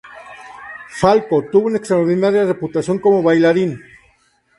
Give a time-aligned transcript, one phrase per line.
[0.99, 3.83] Falco tuvo una extraordinaria reputación como bailarín.